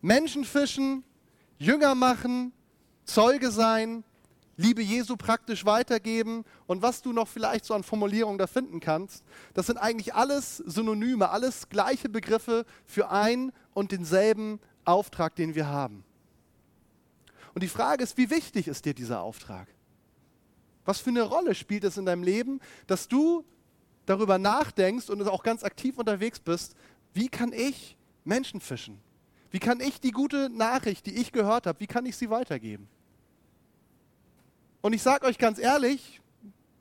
[0.00, 1.04] Menschen fischen,
[1.58, 2.52] Jünger machen,
[3.04, 4.04] Zeuge sein,
[4.58, 9.22] Liebe Jesu praktisch weitergeben und was du noch vielleicht so an Formulierungen da finden kannst,
[9.52, 15.68] das sind eigentlich alles Synonyme, alles gleiche Begriffe für ein und denselben Auftrag, den wir
[15.68, 16.04] haben.
[17.52, 19.68] Und die Frage ist, wie wichtig ist dir dieser Auftrag?
[20.86, 23.44] Was für eine Rolle spielt es in deinem Leben, dass du
[24.06, 26.76] darüber nachdenkst und auch ganz aktiv unterwegs bist,
[27.12, 29.00] wie kann ich Menschen fischen?
[29.50, 32.88] Wie kann ich die gute Nachricht, die ich gehört habe, wie kann ich sie weitergeben?
[34.86, 36.20] Und ich sage euch ganz ehrlich,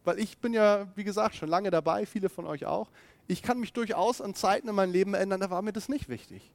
[0.03, 2.91] weil ich bin ja, wie gesagt, schon lange dabei, viele von euch auch,
[3.25, 6.07] ich kann mich durchaus an Zeiten in meinem Leben ändern, da war mir das nicht
[6.07, 6.51] wichtig.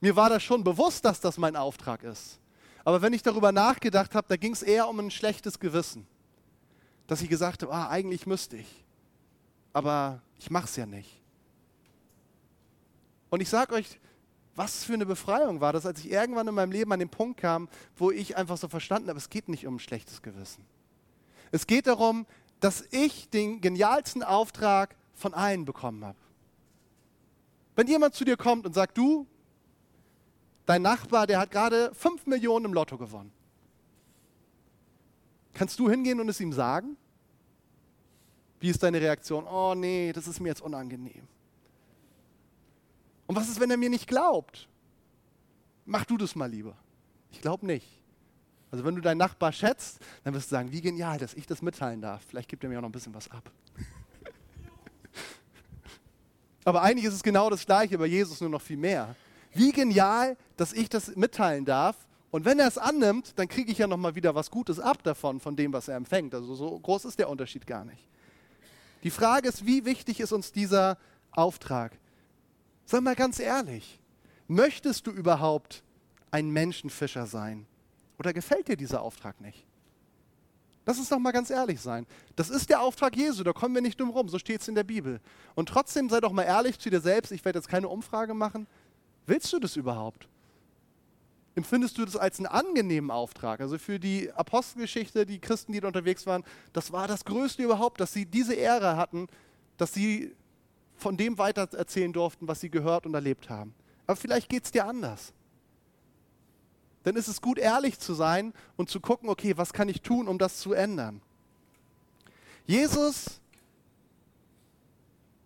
[0.00, 2.40] Mir war das schon bewusst, dass das mein Auftrag ist.
[2.84, 6.04] Aber wenn ich darüber nachgedacht habe, da ging es eher um ein schlechtes Gewissen.
[7.06, 8.84] Dass ich gesagt habe, ah, eigentlich müsste ich.
[9.72, 11.22] Aber ich mache es ja nicht.
[13.30, 14.00] Und ich sage euch,
[14.56, 17.40] was für eine Befreiung war das, als ich irgendwann in meinem Leben an den Punkt
[17.40, 20.64] kam, wo ich einfach so verstanden habe, es geht nicht um ein schlechtes Gewissen.
[21.50, 22.26] Es geht darum,
[22.60, 26.18] dass ich den genialsten Auftrag von allen bekommen habe.
[27.76, 29.26] Wenn jemand zu dir kommt und sagt, du,
[30.66, 33.32] dein Nachbar, der hat gerade 5 Millionen im Lotto gewonnen.
[35.52, 36.96] Kannst du hingehen und es ihm sagen?
[38.60, 39.46] Wie ist deine Reaktion?
[39.46, 41.28] Oh nee, das ist mir jetzt unangenehm.
[43.26, 44.68] Und was ist, wenn er mir nicht glaubt?
[45.86, 46.76] Mach du das mal lieber.
[47.30, 47.86] Ich glaube nicht.
[48.70, 51.62] Also wenn du deinen Nachbar schätzt, dann wirst du sagen, wie genial, dass ich das
[51.62, 52.22] mitteilen darf.
[52.28, 53.50] Vielleicht gibt er mir auch noch ein bisschen was ab.
[56.64, 59.14] aber eigentlich ist es genau das Gleiche, bei Jesus nur noch viel mehr.
[59.52, 61.96] Wie genial, dass ich das mitteilen darf.
[62.32, 65.04] Und wenn er es annimmt, dann kriege ich ja noch mal wieder was Gutes ab
[65.04, 66.34] davon, von dem, was er empfängt.
[66.34, 68.08] Also so groß ist der Unterschied gar nicht.
[69.04, 70.98] Die Frage ist, wie wichtig ist uns dieser
[71.30, 71.92] Auftrag?
[72.86, 73.98] Sag mal ganz ehrlich,
[74.46, 75.82] möchtest du überhaupt
[76.30, 77.66] ein Menschenfischer sein?
[78.18, 79.64] Oder gefällt dir dieser Auftrag nicht?
[80.86, 82.06] Lass uns doch mal ganz ehrlich sein.
[82.36, 84.74] Das ist der Auftrag Jesu, da kommen wir nicht drum rum, so steht es in
[84.74, 85.20] der Bibel.
[85.54, 88.66] Und trotzdem sei doch mal ehrlich zu dir selbst, ich werde jetzt keine Umfrage machen.
[89.26, 90.28] Willst du das überhaupt?
[91.54, 93.60] Empfindest du das als einen angenehmen Auftrag?
[93.60, 98.00] Also für die Apostelgeschichte, die Christen, die da unterwegs waren, das war das Größte überhaupt,
[98.00, 99.28] dass sie diese Ehre hatten,
[99.78, 100.34] dass sie
[100.96, 103.74] von dem weiter erzählen durften, was sie gehört und erlebt haben.
[104.06, 105.32] Aber vielleicht geht es dir anders
[107.04, 110.26] dann ist es gut, ehrlich zu sein und zu gucken, okay, was kann ich tun,
[110.26, 111.20] um das zu ändern.
[112.66, 113.40] Jesus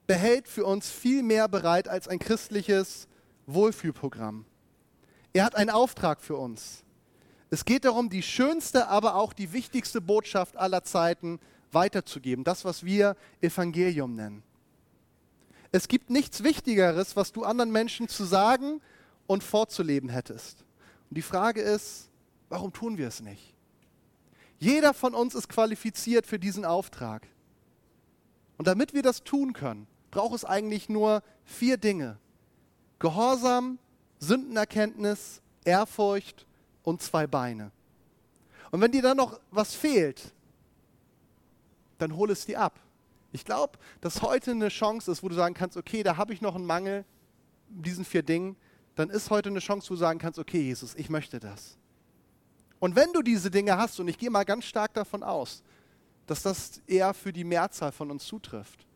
[0.07, 3.09] behält für uns viel mehr bereit als ein christliches
[3.47, 4.47] Wohlfühlprogramm.
[5.33, 6.85] Er hat einen Auftrag für uns.
[7.51, 11.41] Es geht darum, die schönste, aber auch die wichtigste Botschaft aller Zeiten
[11.73, 12.45] weiterzugeben.
[12.45, 14.43] Das, was wir Evangelium nennen.
[15.71, 18.81] Es gibt nichts Wichtigeres, was du anderen Menschen zu sagen
[19.27, 20.65] und vorzuleben hättest.
[21.11, 22.09] Und die Frage ist,
[22.49, 23.55] warum tun wir es nicht?
[24.59, 27.27] Jeder von uns ist qualifiziert für diesen Auftrag.
[28.57, 32.19] Und damit wir das tun können, braucht es eigentlich nur vier Dinge.
[32.99, 33.79] Gehorsam,
[34.19, 36.47] Sündenerkenntnis, Ehrfurcht
[36.83, 37.71] und zwei Beine.
[38.71, 40.33] Und wenn dir dann noch was fehlt,
[41.99, 42.81] dann hol es dir ab.
[43.33, 46.41] Ich glaube, dass heute eine Chance ist, wo du sagen kannst, okay, da habe ich
[46.41, 47.05] noch einen Mangel,
[47.69, 48.57] diesen vier Dingen,
[48.95, 51.77] dann ist heute eine Chance, wo du sagen kannst, okay, Jesus, ich möchte das.
[52.81, 55.63] Und wenn du diese Dinge hast, und ich gehe mal ganz stark davon aus,
[56.27, 58.87] dass das eher für die Mehrzahl von uns zutrifft,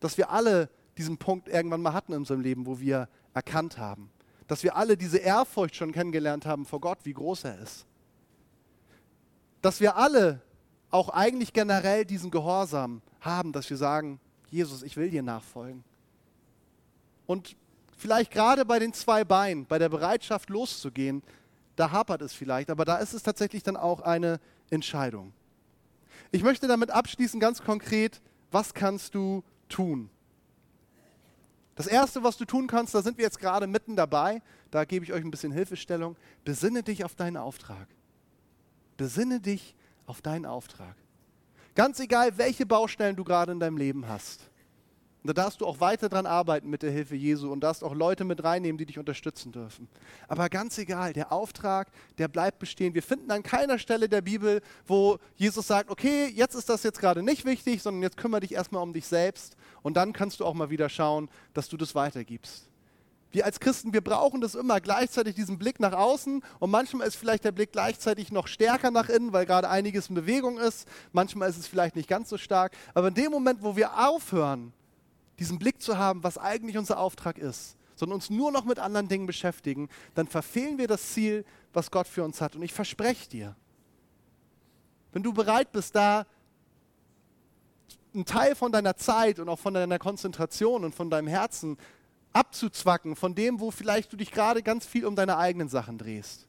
[0.00, 4.10] dass wir alle diesen Punkt irgendwann mal hatten in unserem Leben, wo wir erkannt haben,
[4.46, 7.86] dass wir alle diese Ehrfurcht schon kennengelernt haben vor Gott, wie groß er ist.
[9.60, 10.40] Dass wir alle
[10.90, 14.20] auch eigentlich generell diesen Gehorsam haben, dass wir sagen,
[14.50, 15.84] Jesus, ich will dir nachfolgen.
[17.26, 17.56] Und
[17.96, 21.22] vielleicht gerade bei den zwei Beinen, bei der Bereitschaft loszugehen,
[21.74, 25.32] da hapert es vielleicht, aber da ist es tatsächlich dann auch eine Entscheidung.
[26.30, 28.20] Ich möchte damit abschließen, ganz konkret,
[28.50, 30.10] was kannst du tun?
[31.74, 35.04] Das Erste, was du tun kannst, da sind wir jetzt gerade mitten dabei, da gebe
[35.04, 37.86] ich euch ein bisschen Hilfestellung, besinne dich auf deinen Auftrag.
[38.96, 40.96] Besinne dich auf deinen Auftrag.
[41.74, 44.48] Ganz egal, welche Baustellen du gerade in deinem Leben hast.
[45.26, 47.94] Und da darfst du auch weiter dran arbeiten mit der Hilfe Jesu und darfst auch
[47.94, 49.88] Leute mit reinnehmen, die dich unterstützen dürfen.
[50.28, 52.94] Aber ganz egal, der Auftrag, der bleibt bestehen.
[52.94, 57.00] Wir finden an keiner Stelle der Bibel, wo Jesus sagt, okay, jetzt ist das jetzt
[57.00, 60.44] gerade nicht wichtig, sondern jetzt kümmere dich erstmal um dich selbst und dann kannst du
[60.44, 62.68] auch mal wieder schauen, dass du das weitergibst.
[63.36, 67.16] Wir als Christen, wir brauchen das immer gleichzeitig diesen Blick nach außen und manchmal ist
[67.16, 70.88] vielleicht der Blick gleichzeitig noch stärker nach innen, weil gerade einiges in Bewegung ist.
[71.12, 72.74] Manchmal ist es vielleicht nicht ganz so stark.
[72.94, 74.72] Aber in dem Moment, wo wir aufhören,
[75.38, 79.06] diesen Blick zu haben, was eigentlich unser Auftrag ist, sondern uns nur noch mit anderen
[79.06, 81.44] Dingen beschäftigen, dann verfehlen wir das Ziel,
[81.74, 82.56] was Gott für uns hat.
[82.56, 83.54] Und ich verspreche dir,
[85.12, 86.24] wenn du bereit bist, da
[88.14, 91.76] einen Teil von deiner Zeit und auch von deiner Konzentration und von deinem Herzen
[92.36, 96.46] abzuzwacken, von dem, wo vielleicht du dich gerade ganz viel um deine eigenen Sachen drehst,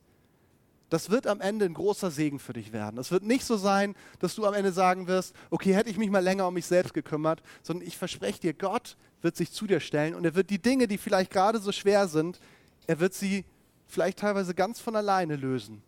[0.90, 2.98] das wird am Ende ein großer Segen für dich werden.
[2.98, 6.10] Es wird nicht so sein, dass du am Ende sagen wirst, okay, hätte ich mich
[6.10, 9.80] mal länger um mich selbst gekümmert, sondern ich verspreche dir, Gott wird sich zu dir
[9.80, 12.40] stellen und er wird die Dinge, die vielleicht gerade so schwer sind,
[12.86, 13.46] er wird sie
[13.86, 15.82] vielleicht teilweise ganz von alleine lösen.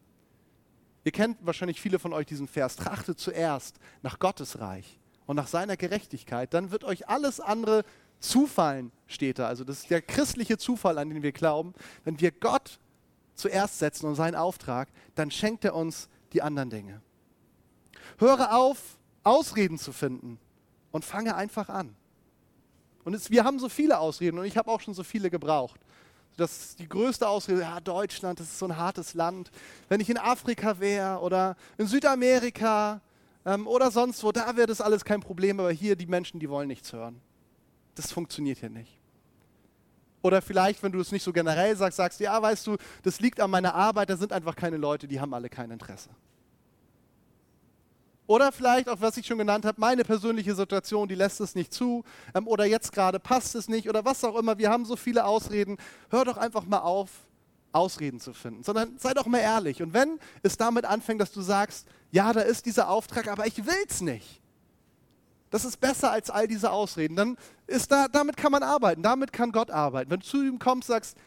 [1.06, 5.48] Ihr kennt wahrscheinlich viele von euch diesen Vers, trachtet zuerst nach Gottes Reich und nach
[5.48, 7.86] seiner Gerechtigkeit, dann wird euch alles andere
[8.20, 9.48] zufallen, steht da.
[9.48, 11.74] Also das ist der christliche Zufall, an den wir glauben.
[12.04, 12.80] Wenn wir Gott
[13.36, 17.02] zuerst setzen und seinen Auftrag, dann schenkt er uns die anderen Dinge.
[18.18, 20.40] Höre auf, Ausreden zu finden
[20.92, 21.96] und fange einfach an.
[23.04, 25.80] Und es, wir haben so viele Ausreden und ich habe auch schon so viele gebraucht.
[26.38, 29.52] Das ist die größte Ausrede, ja, Deutschland, das ist so ein hartes Land.
[29.90, 33.02] Wenn ich in Afrika wäre oder in Südamerika
[33.46, 36.50] ähm, oder sonst wo, da wäre das alles kein Problem, aber hier die Menschen, die
[36.50, 37.22] wollen nichts hören.
[38.00, 38.98] Das funktioniert hier nicht.
[40.22, 43.20] Oder vielleicht, wenn du es nicht so generell sagst, sagst du, ja, weißt du, das
[43.20, 46.10] liegt an meiner Arbeit, da sind einfach keine Leute, die haben alle kein Interesse.
[48.26, 51.74] Oder vielleicht auch, was ich schon genannt habe, meine persönliche Situation, die lässt es nicht
[51.74, 52.06] zu.
[52.34, 53.90] Ähm, oder jetzt gerade passt es nicht.
[53.90, 54.58] Oder was auch immer.
[54.58, 55.76] Wir haben so viele Ausreden.
[56.10, 57.10] Hör doch einfach mal auf,
[57.74, 58.64] Ausreden zu finden.
[58.64, 59.82] Sondern sei doch mal ehrlich.
[59.82, 63.66] Und wenn es damit anfängt, dass du sagst, ja, da ist dieser Auftrag, aber ich
[63.66, 64.40] will es nicht.
[65.50, 67.16] Das ist besser als all diese Ausreden.
[67.16, 70.12] Dann ist da, damit kann man arbeiten, damit kann Gott arbeiten.
[70.12, 71.18] Wenn du zu ihm kommst, sagst,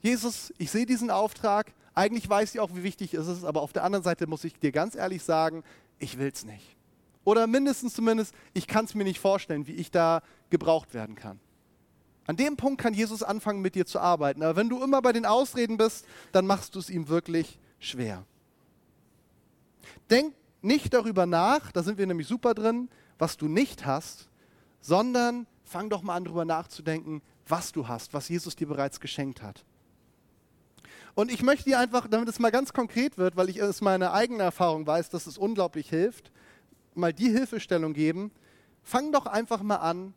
[0.00, 3.72] Jesus, ich sehe diesen Auftrag, eigentlich weiß ich auch, wie wichtig es ist, aber auf
[3.72, 5.62] der anderen Seite muss ich dir ganz ehrlich sagen,
[5.98, 6.76] ich will es nicht.
[7.24, 11.38] Oder mindestens zumindest, ich kann es mir nicht vorstellen, wie ich da gebraucht werden kann.
[12.26, 14.42] An dem Punkt kann Jesus anfangen, mit dir zu arbeiten.
[14.42, 18.24] Aber wenn du immer bei den Ausreden bist, dann machst du es ihm wirklich schwer.
[20.10, 24.28] Denk nicht darüber nach, da sind wir nämlich super drin, was du nicht hast,
[24.80, 29.42] sondern fang doch mal an, darüber nachzudenken, was du hast, was Jesus dir bereits geschenkt
[29.42, 29.64] hat.
[31.14, 34.12] Und ich möchte dir einfach, damit es mal ganz konkret wird, weil ich aus meiner
[34.12, 36.32] eigenen Erfahrung weiß, dass es unglaublich hilft,
[36.94, 38.30] mal die Hilfestellung geben.
[38.82, 40.14] Fang doch einfach mal an,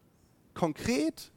[0.53, 1.31] konkret,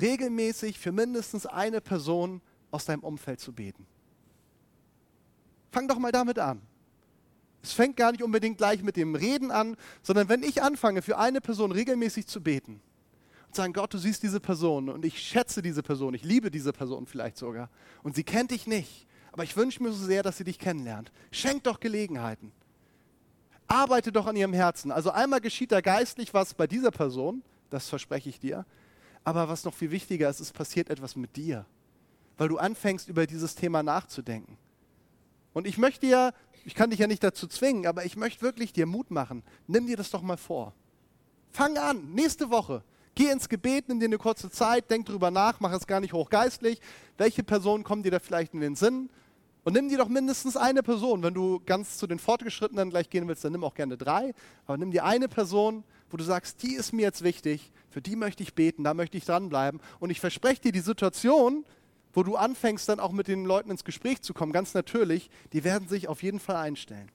[0.00, 2.40] regelmäßig für mindestens eine Person
[2.70, 3.86] aus deinem Umfeld zu beten.
[5.70, 6.60] Fang doch mal damit an.
[7.66, 11.18] Es fängt gar nicht unbedingt gleich mit dem Reden an, sondern wenn ich anfange, für
[11.18, 12.80] eine Person regelmäßig zu beten
[13.48, 16.72] und sagen, Gott, du siehst diese Person und ich schätze diese Person, ich liebe diese
[16.72, 17.68] Person vielleicht sogar
[18.04, 21.10] und sie kennt dich nicht, aber ich wünsche mir so sehr, dass sie dich kennenlernt.
[21.32, 22.52] Schenk doch Gelegenheiten.
[23.66, 24.92] Arbeite doch an ihrem Herzen.
[24.92, 28.64] Also einmal geschieht da geistlich was bei dieser Person, das verspreche ich dir,
[29.24, 31.66] aber was noch viel wichtiger ist, es passiert etwas mit dir,
[32.38, 34.56] weil du anfängst, über dieses Thema nachzudenken.
[35.56, 36.32] Und ich möchte ja,
[36.66, 39.44] ich kann dich ja nicht dazu zwingen, aber ich möchte wirklich dir Mut machen.
[39.68, 40.74] Nimm dir das doch mal vor.
[41.50, 42.82] Fang an, nächste Woche.
[43.14, 46.12] Geh ins Gebet, nimm dir eine kurze Zeit, denk drüber nach, mach es gar nicht
[46.12, 46.80] hochgeistlich.
[47.16, 49.08] Welche Personen kommen dir da vielleicht in den Sinn?
[49.62, 51.22] Und nimm dir doch mindestens eine Person.
[51.22, 54.34] Wenn du ganz zu den Fortgeschrittenen gleich gehen willst, dann nimm auch gerne drei.
[54.66, 58.16] Aber nimm dir eine Person, wo du sagst, die ist mir jetzt wichtig, für die
[58.16, 59.80] möchte ich beten, da möchte ich dranbleiben.
[60.00, 61.64] Und ich verspreche dir, die Situation,
[62.16, 65.64] wo du anfängst, dann auch mit den Leuten ins Gespräch zu kommen, ganz natürlich, die
[65.64, 67.10] werden sich auf jeden Fall einstellen.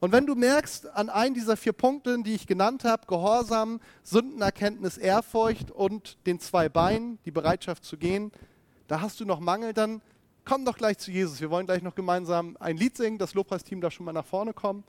[0.00, 4.96] Und wenn du merkst, an einen dieser vier Punkte, die ich genannt habe, Gehorsam, Sündenerkenntnis,
[4.96, 8.32] Ehrfurcht und den zwei Beinen, die Bereitschaft zu gehen,
[8.88, 10.00] da hast du noch Mangel, dann
[10.46, 11.42] komm doch gleich zu Jesus.
[11.42, 14.54] Wir wollen gleich noch gemeinsam ein Lied singen, das Lobpreisteam darf schon mal nach vorne
[14.54, 14.84] kommen.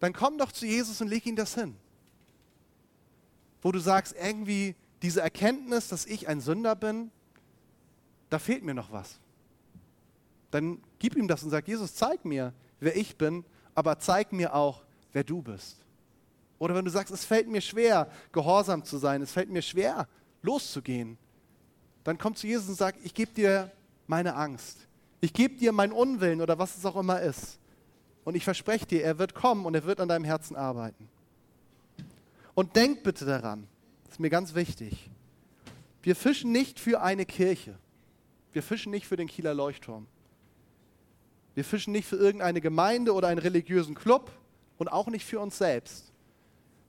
[0.00, 1.74] Dann komm doch zu Jesus und leg ihm das hin.
[3.62, 7.10] Wo du sagst, irgendwie, diese Erkenntnis, dass ich ein Sünder bin,
[8.30, 9.18] da fehlt mir noch was.
[10.50, 14.54] Dann gib ihm das und sag, Jesus, zeig mir, wer ich bin, aber zeig mir
[14.54, 14.82] auch,
[15.12, 15.76] wer du bist.
[16.58, 20.08] Oder wenn du sagst, es fällt mir schwer, gehorsam zu sein, es fällt mir schwer,
[20.42, 21.16] loszugehen,
[22.04, 23.70] dann komm zu Jesus und sag, ich gebe dir
[24.06, 24.86] meine Angst.
[25.20, 27.58] Ich gebe dir meinen Unwillen oder was es auch immer ist.
[28.24, 31.08] Und ich verspreche dir, er wird kommen und er wird an deinem Herzen arbeiten.
[32.54, 33.68] Und denk bitte daran,
[34.08, 35.10] das ist mir ganz wichtig.
[36.00, 37.74] Wir fischen nicht für eine Kirche.
[38.52, 40.06] Wir fischen nicht für den Kieler Leuchtturm.
[41.54, 44.32] Wir fischen nicht für irgendeine Gemeinde oder einen religiösen Club
[44.78, 46.10] und auch nicht für uns selbst.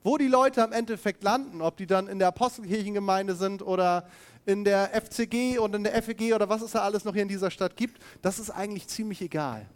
[0.02, 4.08] Wo die Leute am Endeffekt landen, ob die dann in der Apostelkirchengemeinde sind oder
[4.46, 7.28] in der FCG und in der FEG oder was es da alles noch hier in
[7.28, 9.68] dieser Stadt gibt, das ist eigentlich ziemlich egal.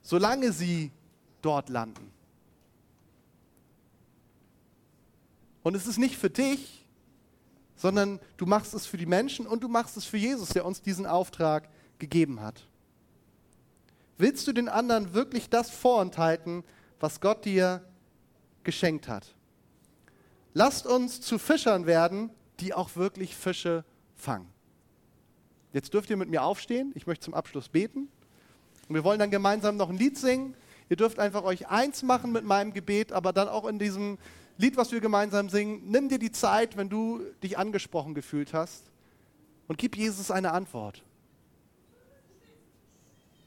[0.00, 0.92] Solange sie
[1.42, 2.12] dort landen.
[5.62, 6.86] Und es ist nicht für dich,
[7.76, 10.82] sondern du machst es für die Menschen und du machst es für Jesus, der uns
[10.82, 11.68] diesen Auftrag
[11.98, 12.62] gegeben hat.
[14.18, 16.62] Willst du den anderen wirklich das vorenthalten,
[16.98, 17.82] was Gott dir
[18.64, 19.34] geschenkt hat?
[20.52, 24.52] Lasst uns zu Fischern werden, die auch wirklich Fische fangen.
[25.72, 26.92] Jetzt dürft ihr mit mir aufstehen.
[26.94, 28.08] Ich möchte zum Abschluss beten.
[28.88, 30.54] Und wir wollen dann gemeinsam noch ein Lied singen.
[30.88, 34.18] Ihr dürft einfach euch eins machen mit meinem Gebet, aber dann auch in diesem
[34.60, 38.84] Lied, was wir gemeinsam singen, nimm dir die Zeit, wenn du dich angesprochen gefühlt hast
[39.68, 41.02] und gib Jesus eine Antwort.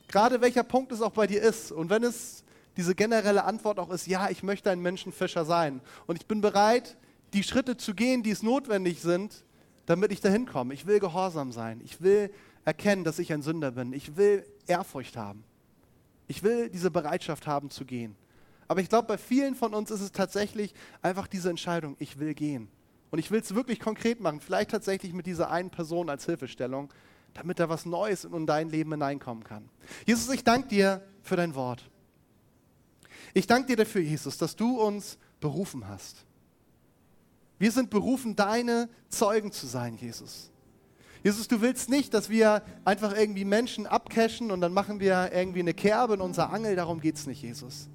[0.08, 2.44] Gerade welcher Punkt es auch bei dir ist und wenn es
[2.78, 6.98] diese generelle Antwort auch ist, ja, ich möchte ein Menschenfischer sein und ich bin bereit,
[7.34, 9.44] die Schritte zu gehen, die es notwendig sind,
[9.86, 10.74] damit ich dahin komme.
[10.74, 11.80] Ich will gehorsam sein.
[11.84, 12.34] Ich will
[12.66, 13.94] erkennen, dass ich ein Sünder bin.
[13.94, 15.44] Ich will Ehrfurcht haben.
[16.28, 18.16] Ich will diese Bereitschaft haben zu gehen.
[18.68, 22.34] Aber ich glaube, bei vielen von uns ist es tatsächlich einfach diese Entscheidung, ich will
[22.34, 22.70] gehen.
[23.12, 26.92] Und ich will es wirklich konkret machen, vielleicht tatsächlich mit dieser einen Person als Hilfestellung,
[27.34, 29.70] damit da was Neues in dein Leben hineinkommen kann.
[30.06, 31.90] Jesus, ich danke dir für dein Wort.
[33.34, 36.26] Ich danke dir dafür, Jesus, dass du uns berufen hast.
[37.60, 40.52] Wir sind berufen, deine Zeugen zu sein, Jesus.
[41.24, 45.60] Jesus, du willst nicht, dass wir einfach irgendwie Menschen abcashen und dann machen wir irgendwie
[45.60, 46.76] eine Kerbe in unser Angel.
[46.76, 47.90] Darum geht es nicht, Jesus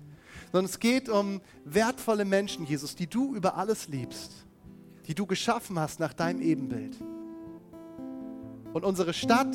[0.53, 4.33] sondern es geht um wertvolle Menschen, Jesus, die du über alles liebst,
[5.07, 6.97] die du geschaffen hast nach deinem Ebenbild.
[8.73, 9.55] Und unsere Stadt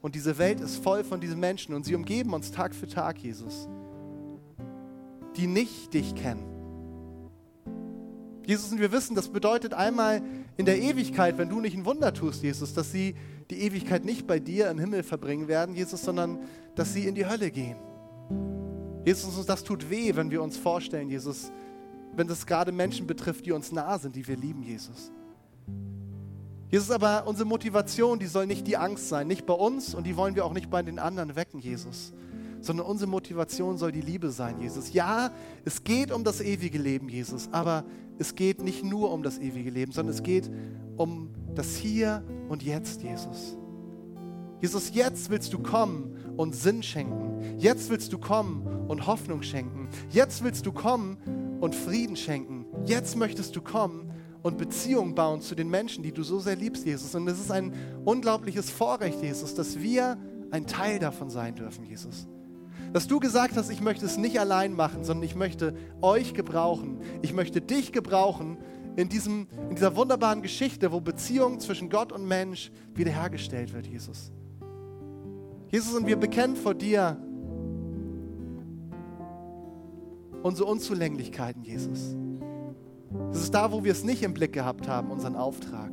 [0.00, 3.18] und diese Welt ist voll von diesen Menschen und sie umgeben uns Tag für Tag,
[3.18, 3.68] Jesus,
[5.36, 6.52] die nicht dich kennen.
[8.44, 10.22] Jesus, und wir wissen, das bedeutet einmal
[10.56, 13.14] in der Ewigkeit, wenn du nicht ein Wunder tust, Jesus, dass sie
[13.50, 16.40] die Ewigkeit nicht bei dir im Himmel verbringen werden, Jesus, sondern
[16.74, 17.76] dass sie in die Hölle gehen.
[19.04, 21.50] Jesus, das tut weh, wenn wir uns vorstellen, Jesus,
[22.14, 25.10] wenn das gerade Menschen betrifft, die uns nah sind, die wir lieben, Jesus.
[26.70, 30.16] Jesus, aber unsere Motivation, die soll nicht die Angst sein, nicht bei uns und die
[30.16, 32.12] wollen wir auch nicht bei den anderen wecken, Jesus,
[32.60, 34.92] sondern unsere Motivation soll die Liebe sein, Jesus.
[34.92, 35.32] Ja,
[35.64, 37.84] es geht um das ewige Leben, Jesus, aber
[38.18, 40.50] es geht nicht nur um das ewige Leben, sondern es geht
[40.96, 43.58] um das Hier und Jetzt, Jesus.
[44.62, 47.58] Jesus, jetzt willst du kommen und Sinn schenken.
[47.58, 49.88] Jetzt willst du kommen und Hoffnung schenken.
[50.10, 52.66] Jetzt willst du kommen und Frieden schenken.
[52.86, 56.86] Jetzt möchtest du kommen und Beziehung bauen zu den Menschen, die du so sehr liebst,
[56.86, 57.12] Jesus.
[57.16, 57.72] Und es ist ein
[58.04, 60.16] unglaubliches Vorrecht, Jesus, dass wir
[60.52, 62.28] ein Teil davon sein dürfen, Jesus.
[62.92, 67.00] Dass du gesagt hast, ich möchte es nicht allein machen, sondern ich möchte euch gebrauchen.
[67.22, 68.58] Ich möchte dich gebrauchen
[68.94, 74.30] in, diesem, in dieser wunderbaren Geschichte, wo Beziehung zwischen Gott und Mensch wiederhergestellt wird, Jesus.
[75.72, 77.16] Jesus, und wir bekennen vor dir
[80.42, 82.14] unsere Unzulänglichkeiten, Jesus.
[83.30, 85.90] Das ist da, wo wir es nicht im Blick gehabt haben, unseren Auftrag.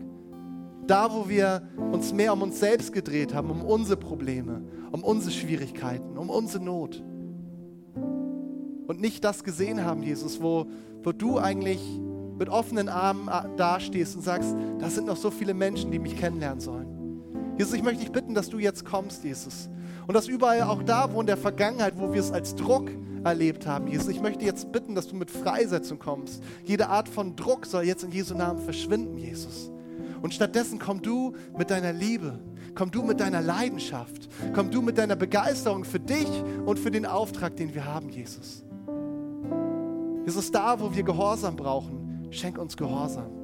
[0.86, 1.62] Da, wo wir
[1.94, 6.62] uns mehr um uns selbst gedreht haben, um unsere Probleme, um unsere Schwierigkeiten, um unsere
[6.62, 7.02] Not.
[7.96, 10.66] Und nicht das gesehen haben, Jesus, wo,
[11.04, 11.80] wo du eigentlich
[12.38, 16.18] mit offenen Armen äh, dastehst und sagst, das sind noch so viele Menschen, die mich
[16.18, 16.99] kennenlernen sollen.
[17.60, 19.68] Jesus, ich möchte dich bitten, dass du jetzt kommst, Jesus.
[20.08, 22.90] Und dass überall auch da, wo in der Vergangenheit, wo wir es als Druck
[23.26, 26.42] erlebt haben, Jesus, ich möchte jetzt bitten, dass du mit Freisetzung kommst.
[26.64, 29.70] Jede Art von Druck soll jetzt in Jesu Namen verschwinden, Jesus.
[30.22, 32.40] Und stattdessen komm du mit deiner Liebe,
[32.76, 36.30] komm du mit deiner Leidenschaft, komm du mit deiner Begeisterung für dich
[36.66, 38.64] und für den Auftrag, den wir haben, Jesus.
[40.26, 43.39] Jesus, da, wo wir Gehorsam brauchen, schenk uns Gehorsam.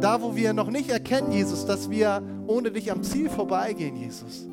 [0.00, 4.48] Da, wo wir noch nicht erkennen, Jesus, dass wir ohne dich am Ziel vorbeigehen, Jesus.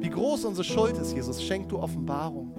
[0.00, 2.52] Wie groß unsere Schuld ist, Jesus, schenk du Offenbarung.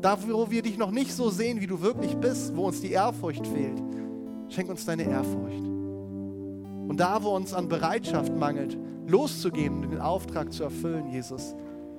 [0.00, 2.92] Da, wo wir dich noch nicht so sehen, wie du wirklich bist, wo uns die
[2.92, 3.80] Ehrfurcht fehlt,
[4.48, 5.62] schenk uns deine Ehrfurcht.
[6.88, 11.54] Und da, wo uns an Bereitschaft mangelt, loszugehen und den Auftrag zu erfüllen, Jesus,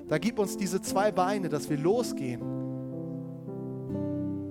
[0.08, 2.41] da gib uns diese zwei Beine, dass wir losgehen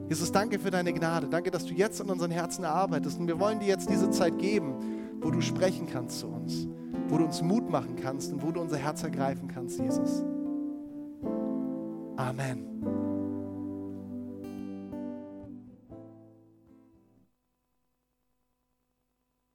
[0.09, 1.29] Jesus, danke für deine Gnade.
[1.29, 3.19] Danke, dass du jetzt in unseren Herzen arbeitest.
[3.19, 4.75] Und wir wollen dir jetzt diese Zeit geben,
[5.21, 6.69] wo du sprechen kannst zu uns,
[7.09, 10.25] wo du uns Mut machen kannst und wo du unser Herz ergreifen kannst, Jesus.
[12.17, 13.12] Amen.